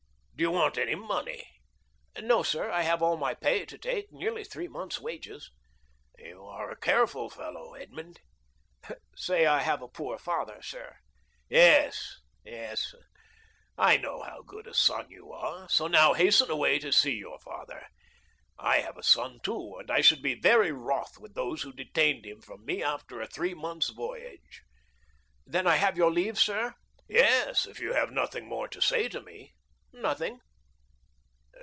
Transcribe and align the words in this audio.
Do 0.35 0.45
you 0.45 0.51
want 0.53 0.79
any 0.79 0.95
money?" 0.95 1.45
"No, 2.19 2.41
sir; 2.41 2.71
I 2.71 2.81
have 2.81 3.03
all 3.03 3.15
my 3.15 3.35
pay 3.35 3.63
to 3.65 3.77
take—nearly 3.77 4.43
three 4.43 4.67
months' 4.67 4.99
wages." 4.99 5.51
"You 6.17 6.43
are 6.47 6.71
a 6.71 6.75
careful 6.79 7.29
fellow, 7.29 7.75
Edmond." 7.75 8.21
"Say 9.15 9.45
I 9.45 9.61
have 9.61 9.83
a 9.83 9.87
poor 9.87 10.17
father, 10.17 10.59
sir." 10.63 10.97
"Yes, 11.47 12.17
yes, 12.43 12.95
I 13.77 13.97
know 13.97 14.23
how 14.23 14.41
good 14.41 14.65
a 14.65 14.73
son 14.73 15.11
you 15.11 15.31
are, 15.31 15.69
so 15.69 15.85
now 15.85 16.13
hasten 16.13 16.49
away 16.49 16.79
to 16.79 16.91
see 16.91 17.13
your 17.13 17.37
father. 17.37 17.85
I 18.57 18.79
have 18.79 18.97
a 18.97 19.03
son 19.03 19.41
too, 19.43 19.75
and 19.77 19.91
I 19.91 20.01
should 20.01 20.23
be 20.23 20.33
very 20.33 20.71
wroth 20.71 21.19
with 21.19 21.35
those 21.35 21.61
who 21.61 21.71
detained 21.71 22.25
him 22.25 22.41
from 22.41 22.65
me 22.65 22.81
after 22.81 23.21
a 23.21 23.27
three 23.27 23.53
months' 23.53 23.89
voyage." 23.91 24.63
"Then 25.45 25.67
I 25.67 25.75
have 25.75 25.97
your 25.97 26.09
leave, 26.09 26.39
sir?" 26.39 26.73
"Yes, 27.07 27.67
if 27.67 27.79
you 27.79 27.93
have 27.93 28.09
nothing 28.09 28.47
more 28.47 28.67
to 28.69 28.81
say 28.81 29.07
to 29.07 29.21
me." 29.21 29.53
"Nothing." 29.93 30.39